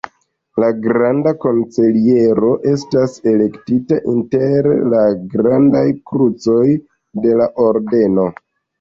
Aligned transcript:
La 0.61 0.69
granda 0.85 1.33
kanceliero 1.43 2.49
estas 2.73 3.19
elektita 3.33 4.01
inter 4.15 4.73
la 4.97 5.05
grandaj 5.37 5.87
krucoj 6.11 6.69
de 7.29 7.41
la 7.45 7.53
ordeno. 7.71 8.31